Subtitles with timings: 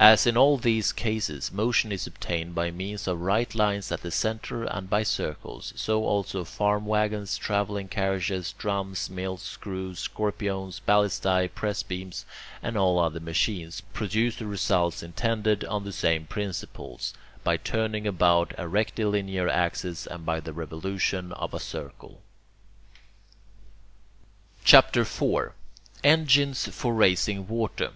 [0.00, 4.10] As in all these cases motion is obtained by means of right lines at the
[4.10, 11.48] centre and by circles, so also farm waggons, travelling carriages, drums, mills, screws, scorpiones, ballistae,
[11.54, 12.24] pressbeams,
[12.62, 17.12] and all other machines, produce the results intended, on the same principles,
[17.44, 22.22] by turning about a rectilinear axis and by the revolution of a circle.
[24.64, 25.52] CHAPTER IV
[26.02, 27.94] ENGINES FOR RAISING WATER 1.